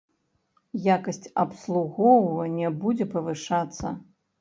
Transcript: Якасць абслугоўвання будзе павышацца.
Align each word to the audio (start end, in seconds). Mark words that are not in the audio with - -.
Якасць 0.95 1.29
абслугоўвання 1.43 2.75
будзе 2.83 3.11
павышацца. 3.15 3.97